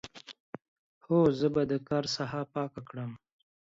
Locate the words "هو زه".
1.05-1.47